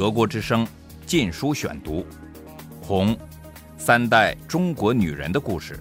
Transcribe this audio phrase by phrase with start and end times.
[0.00, 0.64] 德国之声
[1.04, 2.00] 《禁书选读》，
[2.82, 3.14] 《红》，
[3.76, 5.78] 三代中国女人的故事，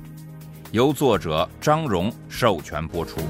[0.73, 3.21] 由作者张荣授权播出。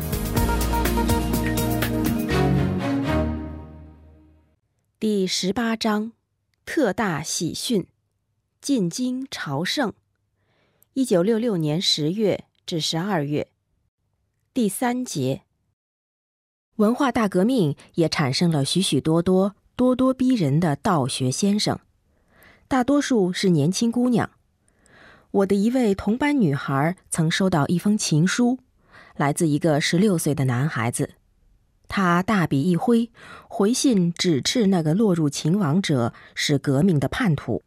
[4.97, 6.13] 第十八章，
[6.65, 7.85] 特大喜讯，
[8.59, 9.93] 进京朝圣。
[10.93, 13.51] 一九六六年十月至十二月，
[14.55, 15.43] 第三节。
[16.77, 21.79] 文化大革命也产生了许许多多咄咄逼人的道学先生，
[22.67, 24.29] 大多数是年轻姑娘。
[25.31, 28.59] 我的一位同班女孩曾收到一封情书，
[29.15, 31.11] 来自一个十六岁的男孩子。
[31.87, 33.09] 他大笔一挥，
[33.47, 37.63] 回信指斥那个落入情网者是革命的叛徒。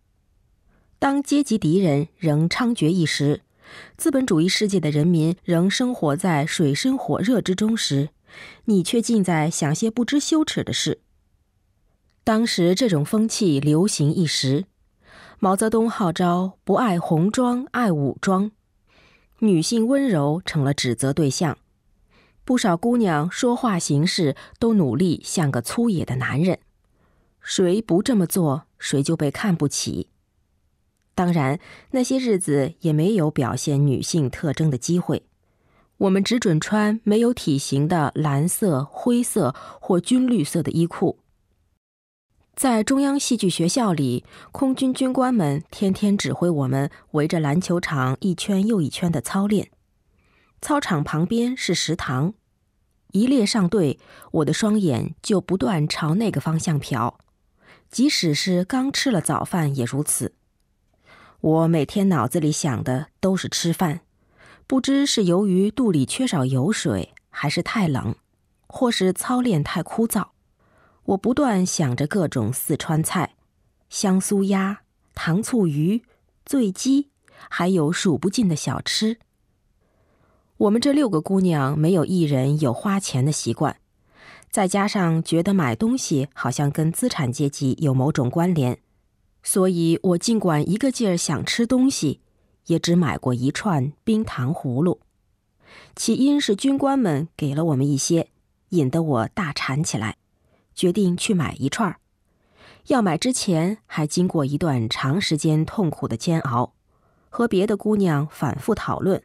[0.98, 3.40] 当阶级敌人仍猖獗一时，
[3.96, 8.10] 资本主义世界的人民仍生活在水深火热之中时，
[8.66, 11.00] 你却竟在想些不知羞耻的事。
[12.24, 14.66] 当时这种风气流行一时，
[15.40, 18.52] 毛泽东号召不爱红装爱武装，
[19.40, 21.58] 女性温柔成了指责对象。
[22.44, 26.60] 不少姑娘说话行事都努力像个粗野的男人，
[27.40, 30.08] 谁不这么做，谁就被看不起。
[31.16, 31.58] 当然，
[31.90, 35.24] 那些日子也没有表现女性特征的机会，
[35.98, 41.18] 我们只准穿没有体型的蓝色、灰色或军绿色的衣裤。
[42.54, 49.70] 在中央戏剧学校里，空军军官们天天指挥我们围着篮球场一圈又一圈的操练。
[50.60, 52.34] 操场旁边是食堂，
[53.12, 53.98] 一列上队，
[54.30, 57.14] 我的双眼就不断朝那个方向瞟，
[57.90, 60.34] 即使是刚吃了早饭也如此。
[61.40, 64.02] 我每天脑子里想的都是吃饭，
[64.66, 68.14] 不知是由于肚里缺少油水，还是太冷，
[68.68, 70.28] 或是操练太枯燥，
[71.04, 73.34] 我不断想着各种四川菜、
[73.88, 74.82] 香酥鸭、
[75.14, 76.02] 糖醋鱼、
[76.46, 77.08] 醉鸡，
[77.50, 79.18] 还有数不尽的小吃。
[80.56, 83.78] 我们这六个姑娘没有一人有花钱的习惯，
[84.48, 88.78] 再加上觉得买东西好像跟资产阶级有某种关联，
[89.42, 92.20] 所以我尽管一个劲儿想吃东西，
[92.66, 95.00] 也只买过一串冰糖葫芦。
[95.96, 98.28] 起因是军官们给了我们一些，
[98.68, 100.16] 引得我大馋起来，
[100.74, 101.96] 决定去买一串。
[102.88, 106.74] 要买之前还经过一段长时间痛苦的煎熬，
[107.30, 109.22] 和别的姑娘反复讨论。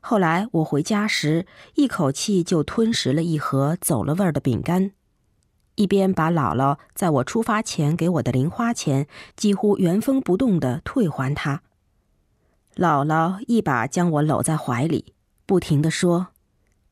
[0.00, 4.92] 后来我回家时，一口气就吞食了一盒走了味儿的饼干，
[5.74, 9.06] 一边把姥姥在我出发前给我的零花钱
[9.36, 11.62] 几乎原封不动的退还她。
[12.76, 15.12] 姥姥一把将我搂在怀里，
[15.44, 16.28] 不停的说：“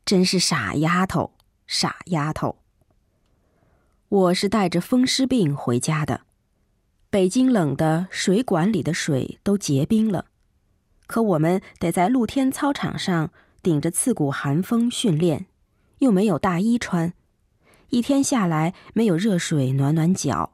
[0.04, 1.32] 真是傻丫头，
[1.66, 2.58] 傻丫头。”
[4.08, 6.20] 我是带着风湿病回家的，
[7.10, 10.26] 北京冷的水管里的水都结冰了。
[11.08, 13.32] 可我们得在露天操场上
[13.64, 15.46] 顶着刺骨寒风训练，
[15.98, 17.14] 又没有大衣穿，
[17.88, 20.52] 一天下来没有热水暖暖脚。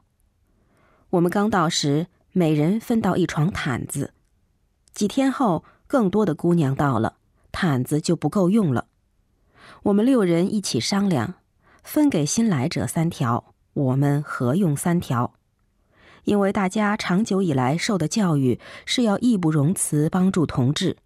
[1.11, 4.15] 我们刚到时，每人分到一床毯子。
[4.95, 7.17] 几天后，更多的姑娘到了，
[7.51, 8.87] 毯子就不够用了。
[9.83, 11.35] 我们六人一起商量，
[11.83, 15.33] 分给新来者三条，我们合用三条。
[16.23, 20.97] 因为大家长久以来受的教育是要义不容辞帮助同志。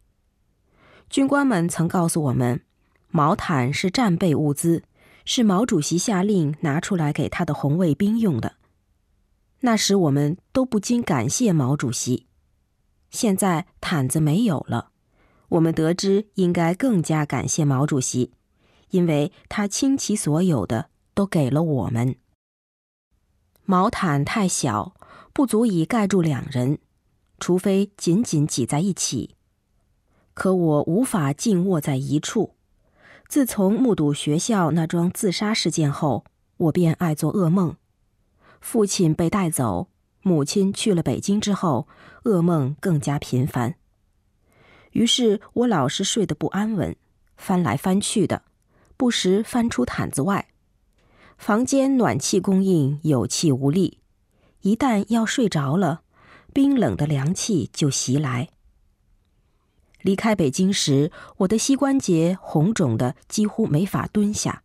[1.10, 2.62] 军官们曾告诉我们，
[3.10, 4.84] 毛毯是战备物资，
[5.26, 8.58] 是毛主席下令拿出来给他的红卫兵用的。
[9.62, 12.28] 那时我们都不禁感谢毛主席。
[13.10, 14.92] 现在毯子没有了，
[15.50, 18.34] 我们得知应该更加感谢毛主席，
[18.90, 22.16] 因为他倾其所有的都给了我们。
[23.66, 24.94] 毛毯太小。
[25.34, 26.80] 不足以盖住两人，
[27.40, 29.36] 除非紧紧挤在一起。
[30.34, 32.56] 可我无法静卧在一处。
[33.28, 36.26] 自从目睹学校那桩自杀事件后，
[36.58, 37.76] 我便爱做噩梦。
[38.60, 39.90] 父亲被带走，
[40.24, 41.88] 母亲去了北京之后，
[42.24, 43.76] 噩梦更加频繁。
[44.94, 46.96] 于是我老是睡得不安稳，
[47.36, 48.42] 翻来翻去的，
[48.98, 50.50] 不时翻出毯子外。
[51.38, 54.00] 房间暖气供应有气无力。
[54.62, 56.02] 一旦要睡着了，
[56.52, 58.50] 冰冷的凉气就袭来。
[60.02, 64.64] 离开北京时，我的膝关节红肿的几乎没法蹲下。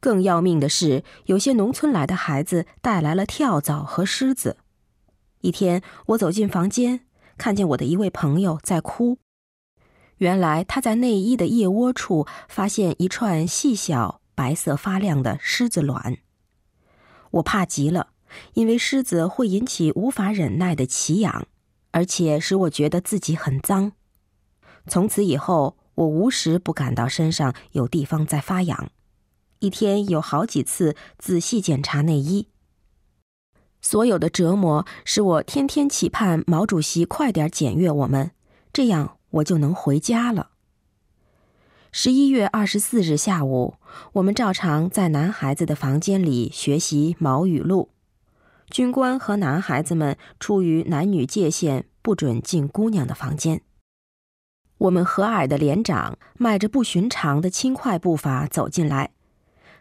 [0.00, 4.58] 更要命的是，有些农村来的孩子带来了跳蚤和虱子。
[5.40, 7.06] 一天，我走进房间，
[7.38, 9.18] 看见我的一位朋友在哭。
[10.18, 16.18] 原来他在内衣的腋窝处发现一串细小、白色发亮的虱子卵。
[17.32, 18.08] 我怕极了。
[18.54, 21.46] 因为狮子会引起无法忍耐的奇痒，
[21.92, 23.92] 而且使我觉得自己很脏。
[24.88, 28.90] 从此以后，我无时不感到身上有地方在发痒，
[29.60, 32.48] 一天有好几次仔细检查内衣。
[33.80, 38.32] 所有的折磨使我天天期盼毛主席快点检阅我们，
[38.72, 40.50] 这样我就能回家了。
[41.90, 43.74] 十一月二十四日下午，
[44.14, 47.90] 我们照常在男孩子的房间里学习毛语录。
[48.68, 53.60] 军官和男孩子们出于男女界限，不准进姑娘的房间。
[54.78, 59.12] 我们和蔼的连长迈着不寻常的轻快步伐走进来，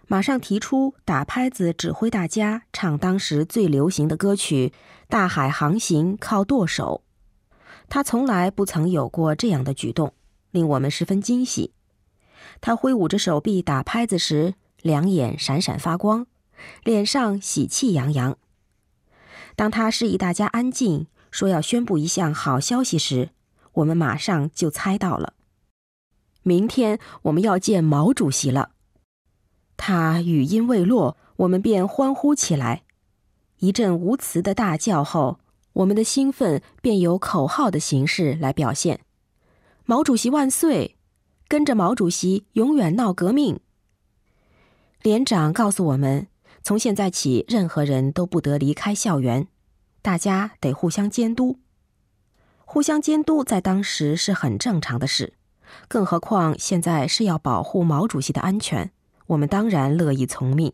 [0.08, 4.72] 马上提出打拍子指挥大家唱当时最流行的歌曲
[5.08, 7.02] 《大海航行靠舵手》。
[7.90, 10.14] 他从来不曾有过这样的举动，
[10.52, 11.74] 令我们十分惊喜。
[12.62, 16.28] 他挥舞着手臂打拍子时，两眼闪闪发光，
[16.84, 18.38] 脸上喜气洋洋。
[19.56, 23.30] 当他示意大家安静，说要宣布一项好消息时，
[23.74, 25.34] 我们马上就猜到了。
[26.42, 28.72] 明天我们要见毛主席了。
[29.78, 32.84] 他语音未落，我们便欢呼起来。
[33.60, 35.40] 一阵无词的大叫后，
[35.74, 39.02] 我们的兴奋便由口号的形式来表现
[39.86, 40.98] ：“毛主席万岁！”
[41.50, 43.60] 跟着毛主席永远闹革命。
[45.02, 46.28] 连长告诉我们，
[46.64, 49.48] 从现在起，任何人都不得离开校园，
[50.02, 51.60] 大家得互相监督。
[52.66, 55.34] 互相监督在当时是很正常的事，
[55.88, 58.92] 更何况现在是要保护毛主席的安全，
[59.28, 60.74] 我们当然乐意从命。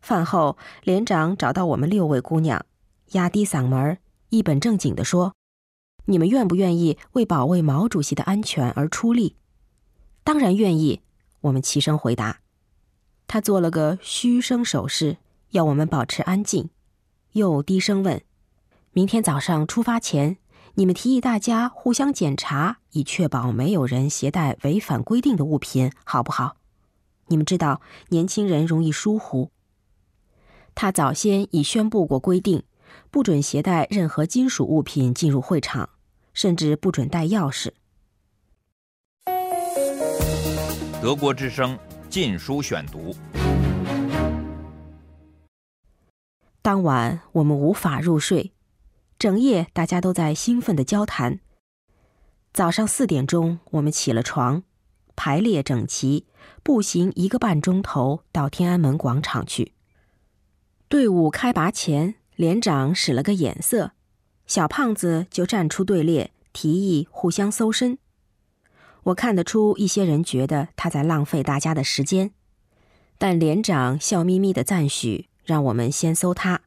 [0.00, 2.64] 饭后，连长找到我们六位姑娘，
[3.12, 3.98] 压低嗓门，
[4.28, 5.34] 一本正经地说
[6.06, 9.36] ：“你们愿不愿意为保卫毛主席的安全而出力？”
[10.22, 11.00] 当然愿意，
[11.40, 12.40] 我们齐声回答。
[13.26, 15.16] 他做了个嘘声手势，
[15.50, 16.70] 要我们保持安静，
[17.32, 18.22] 又低声问
[18.92, 20.38] ：“明天早上出发前，
[20.74, 26.56] 你们提议大家互相检查，以确保没有人携带违反规定的物品，好不好？
[27.26, 29.50] 你们知道，年轻人容易疏忽。
[30.74, 32.64] 他早先已宣布过规定，
[33.10, 35.90] 不准携带任何金属物品进入会场，
[36.32, 37.70] 甚至不准带钥匙。”
[41.02, 41.76] 德国之声
[42.08, 43.12] 《禁书选读》。
[46.62, 48.52] 当晚我们无法入睡，
[49.18, 51.40] 整夜大家都在兴奋的交谈。
[52.52, 54.62] 早上四点钟，我们起了床，
[55.16, 56.26] 排列整齐，
[56.62, 59.72] 步行一个半钟头到天安门广场去。
[60.88, 63.92] 队伍开拔前，连长使了个眼色，
[64.46, 67.98] 小胖子就站出队列，提议互相搜身。
[69.02, 72.30] 我看得出一些人觉得他在浪费大家的时间，
[73.18, 76.62] 但连长笑眯眯的赞许，让我们先搜他。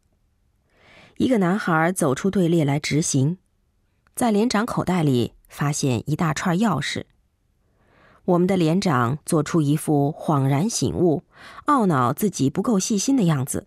[1.17, 3.39] 一个男孩走出队列来执行，
[4.13, 7.05] 在连长口袋里发现一大串钥匙。
[8.25, 11.23] 我们的连长做出一副恍然醒悟、
[11.65, 13.65] 懊恼自己不够细心的样子，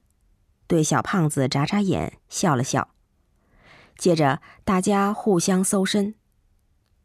[0.66, 2.88] 对小胖子眨眨眼，笑了笑。
[3.96, 6.14] 接着大家互相搜身。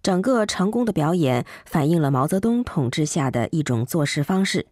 [0.03, 4.65] 整个成功的表演反映了毛泽东统治下的一种做事方式：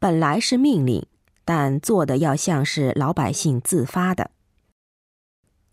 [0.00, 1.06] 本来是命令，
[1.44, 4.32] 但做的要像是老百姓自发的。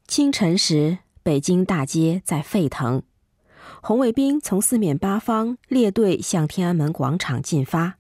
[0.08, 3.02] 清晨时，北京大街在沸腾，
[3.82, 7.96] 红卫兵从四面八方列队向天安门广场进发，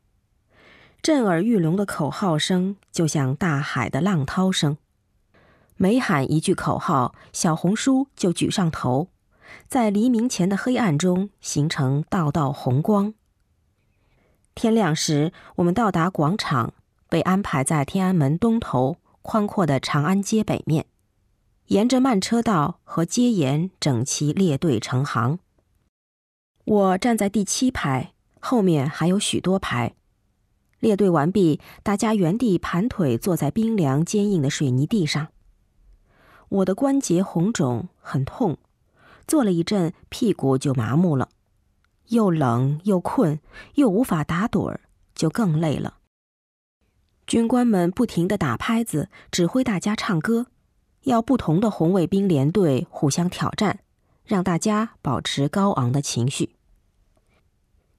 [1.02, 4.78] 震耳欲聋的口号声就像大海的浪涛声。
[5.76, 9.10] 每喊一句口号，小红书就举上头。
[9.68, 13.14] 在黎明前的黑暗中形成道道红光。
[14.56, 16.74] 天亮时，我们到达广场，
[17.10, 20.86] 被安排在天安门东头宽阔的长安街北面，
[21.66, 25.40] 沿着慢车道和街沿整齐列队成行。
[26.64, 29.94] 我站在第七排，后面还有许多排。
[30.86, 35.30] 列队完毕，大家原地盘腿坐在冰凉坚硬的水泥地上。
[36.48, 38.60] 我的关节红肿，很痛。
[39.26, 41.30] 坐了一阵，屁股就麻木了，
[42.10, 43.40] 又冷又困，
[43.74, 44.82] 又无法打盹儿，
[45.16, 45.96] 就更累了。
[47.26, 50.46] 军官们不停地打拍子，指挥大家唱歌，
[51.06, 53.80] 要不同的红卫兵连队互相挑战，
[54.24, 56.52] 让大家保持高昂的情绪。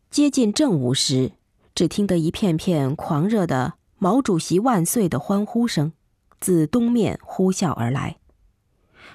[0.09, 1.33] 接近正午时，
[1.77, 5.93] 只听得一片片狂热的“毛主席万岁”的欢呼声
[6.41, 8.17] 自东面呼啸而来。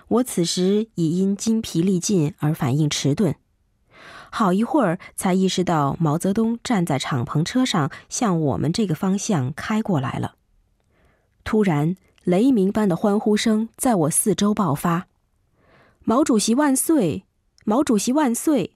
[0.08, 3.34] 我此时已因筋疲力尽而反应迟钝，
[4.30, 10.36] 好一会儿才意识到毛泽东站在敞篷车上向我们这个方向开过来了。
[11.44, 15.08] 突然，雷鸣般的欢呼声在我四周爆发
[16.06, 17.26] ：“毛主席万岁！
[17.66, 18.76] 毛主席万岁！”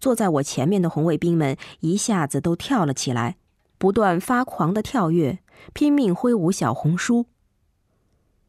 [0.00, 3.36] 坐在我前面的红卫兵们一下子都跳了起来，
[3.78, 5.40] 不断发狂的跳跃，
[5.72, 7.26] 拼命挥舞小红书。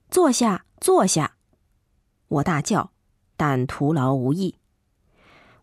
[0.09, 1.33] 坐下，坐下！
[2.27, 2.91] 我大叫，
[3.37, 4.55] 但徒劳无益。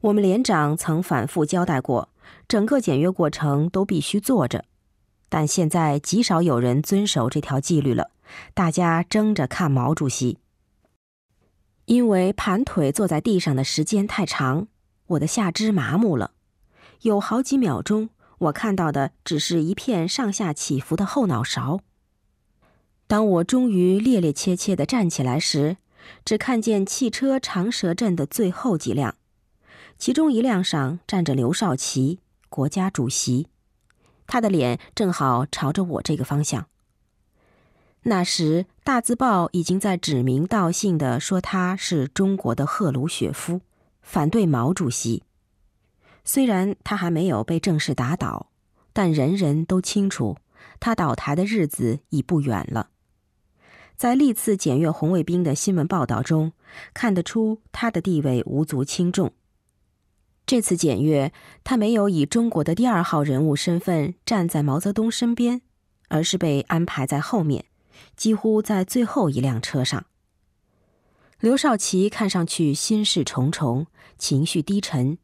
[0.02, 2.10] 我们连长曾反复交代过，
[2.46, 4.64] 整个检阅过程都必须坐着，
[5.28, 8.10] 但现在极少有人遵守这条纪律了。
[8.54, 10.38] 大家争着看毛主席，
[11.84, 14.66] 因为盘腿坐在地上的时间太长。
[15.08, 16.32] 我的下肢麻木了，
[17.02, 21.80] 有好几秒钟，我看到的只是一片上下起伏的后脑勺。
[23.06, 25.76] 当我终于趔趔趄趄地站起来时，
[26.24, 29.14] 只看见汽车长蛇阵的最后几辆，
[29.96, 33.46] 其中一辆上站着刘少奇，国家主席，
[34.26, 36.66] 他的脸正好朝着我这个方向。
[38.02, 43.60] 那时，大字报已经在指名道姓地说他是中国的赫鲁雪夫。
[44.06, 45.24] 反对毛主席，
[46.24, 48.50] 虽然他还没有被正式打倒，
[48.92, 50.36] 但人人都清楚，
[50.78, 52.90] 他倒台的日子已不远了。
[53.96, 56.52] 在历次检阅红卫兵的新闻报道中，
[56.94, 59.32] 看得出他的地位无足轻重。
[60.46, 61.32] 这次检阅，
[61.64, 65.62] 他没有以中国的第二号人物身份站在毛泽东身边，
[66.08, 67.64] 而是被安排在后面，
[68.14, 70.06] 几乎在最后一辆车上。
[71.38, 75.18] 刘少奇看上去心事重重，情绪低沉。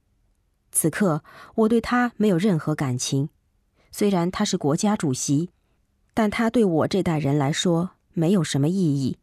[0.70, 1.22] 此刻
[1.54, 3.30] 我对他没有任何感情，
[3.90, 5.50] 虽然他是国家主席，
[6.12, 9.16] 但他对我这代人来说没有什么意义。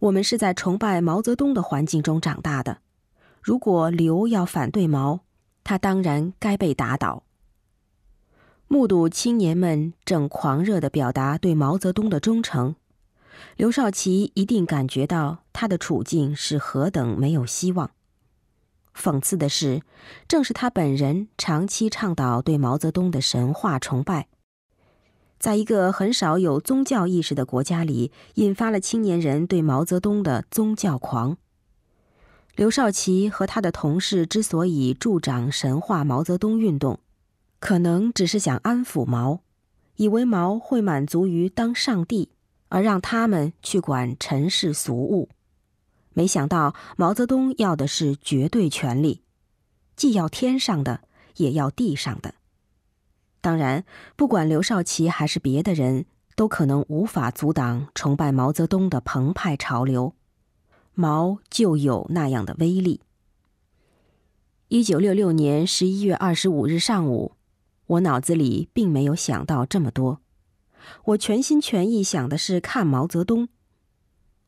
[0.00, 2.78] 我们是在崇拜毛泽东的环境中长大的。
[3.40, 5.20] 如果刘要反对毛，
[5.62, 7.22] 他当然该被打倒。
[8.66, 12.74] 目睹青年们正狂热地表达对毛泽东的忠诚。
[13.56, 17.90] 刘少奇一定感觉到他的处境是何等没有希望。
[18.94, 19.82] 讽刺的是，
[20.26, 24.28] 正是他本人长期倡导对毛泽东的神话崇拜，
[25.38, 31.36] 在一个很少有宗教意识的国家里，引发了青年人对毛泽东的宗教狂。
[32.54, 37.00] 刘少奇和他的同事之所以助长神话毛泽东运动，
[37.60, 39.40] 可能只是想安抚毛，
[39.96, 42.30] 以为毛会满足于当上帝。
[42.68, 45.28] 而让他们去管尘世俗物，
[46.12, 49.22] 没想到毛泽东要的是绝对权力，
[49.94, 51.02] 既要天上的，
[51.36, 52.34] 也要地上的。
[53.40, 53.84] 当然，
[54.16, 60.14] 不管刘少奇还是别的人，都可能无法阻挡崇拜毛泽东的澎湃潮流。
[60.94, 63.02] 毛就有那样的威力。
[64.68, 67.32] 一九六六年十一月二十五日上午，
[67.86, 70.20] 我脑子里并没有想到这么多。
[71.04, 73.48] 我全心全意想的是看毛泽东。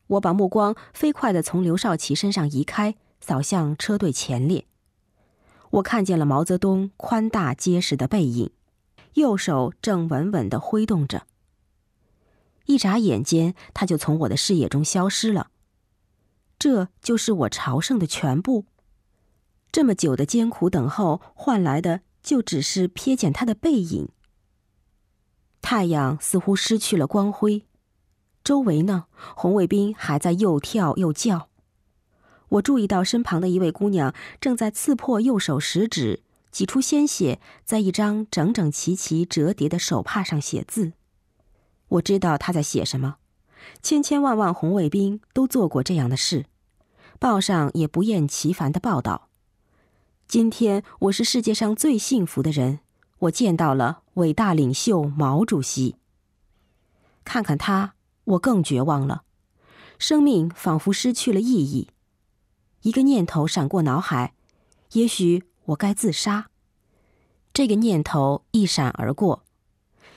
[0.07, 4.65] 我把目光飞快地从刘少奇身上移开，扫向车队前列。
[5.71, 8.51] 我看见了毛泽东宽大结实的背影，
[9.13, 11.27] 右手正稳稳地挥动着。
[12.65, 15.51] 一眨眼间，他就从我的视野中消失了。
[16.57, 18.65] 这就是我朝圣的全部。
[19.71, 24.09] 这么久的艰苦等候，换来的就只是瞥见他的背影。
[25.61, 27.65] 太阳似乎失去了光辉，
[28.43, 31.49] 周围呢，红卫兵还在又跳又叫。
[32.49, 40.93] 我注意到身旁的一位姑娘正在刺破右手食指，挤出鲜血，在一张整整齐齐折叠的手帕上写字。
[41.89, 43.17] 我知道她在写什么。
[43.83, 46.45] 千千万万红卫兵都做过这样的事，
[47.19, 49.29] 报上也不厌其烦的报道。
[50.27, 52.79] 今天我是世界上最幸福的人。
[53.19, 55.95] 我见到了伟大领袖毛主席。
[57.25, 59.23] 看看他，我更绝望了，
[59.97, 61.89] 生命仿佛失去了意义。
[62.81, 64.33] 一个念头闪过脑海，
[64.93, 66.49] 也许我该自杀。
[67.51, 69.43] 这个念头一闪而过，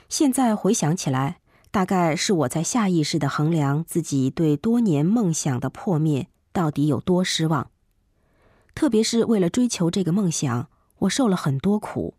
[0.07, 1.41] 现在回想起来，
[1.71, 7.69] 大概是我在下意识的衡量自己对多年梦想的破灭到底有多失望。
[8.73, 10.69] 特别是为了追求这个梦想，
[10.99, 12.15] 我受了很多苦。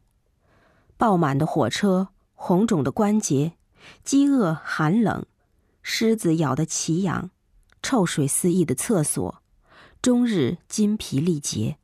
[0.97, 3.55] 爆满的火车，红肿的关节，
[4.05, 5.27] 饥饿、寒冷，
[5.83, 7.31] 狮子咬得奇痒，
[7.83, 9.43] 臭水四溢的厕所，
[10.01, 11.77] 终日筋疲力竭。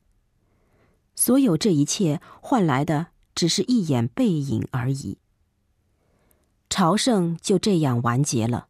[1.15, 5.19] 所有这一切换来的只是一眼背影而已。
[6.69, 8.67] 朝圣就这样完结了。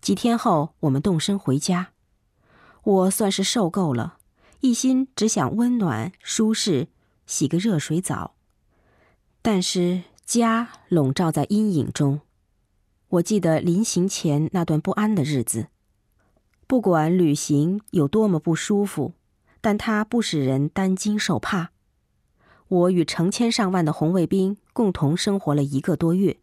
[0.00, 1.88] 几天后，我们动身回家。
[2.82, 4.18] 我算是受够了，
[4.60, 6.88] 一心只想温暖、舒适，
[7.26, 8.33] 洗个热水澡。
[9.46, 12.22] 但是家笼罩在阴影中，
[13.08, 15.66] 我记得临行前那段不安的日子。
[16.66, 19.12] 不管旅行有多么不舒服，
[19.60, 21.72] 但它不使人担惊受怕。
[22.68, 26.38] 我与成千上万的红卫兵共同生活了一个多月，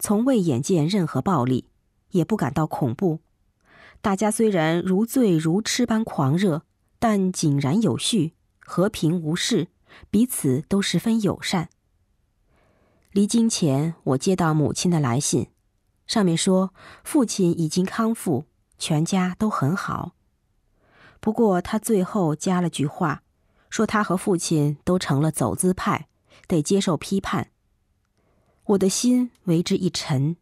[0.00, 1.68] 从未眼见任何暴力，
[2.10, 3.20] 也不感到恐怖。
[4.00, 6.64] 大家虽然如醉如痴般狂热，
[6.98, 9.68] 但井然有序，和平无事，
[10.10, 11.68] 彼此都十分友善。
[13.12, 15.48] 离京前，我接到母亲的来信，
[16.06, 16.72] 上面说
[17.04, 18.44] 父亲已经康复，
[18.78, 20.12] 全家都很好。
[21.20, 23.22] 不过他最后加了句话。
[23.70, 26.08] 说他和父亲都成了走资派，
[26.48, 27.52] 得接受批判。
[28.64, 30.36] 我的心为之一沉。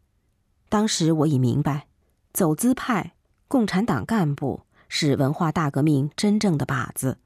[0.67, 1.89] 当时我已明白，
[2.33, 3.13] 走资派、
[3.47, 7.19] 共产党干部是文化大革命真正的靶子。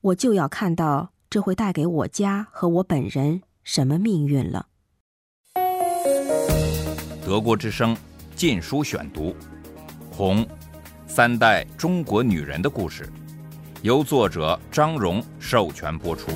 [0.00, 4.66] 我就要看到这会带给我家和我本人什么命运了。
[7.24, 7.94] 德国之声
[8.34, 9.30] 《禁书选读》，
[10.10, 10.46] 《红
[11.06, 13.04] 三代中国女人的故事》。
[13.82, 16.30] 由作者张荣授权播出。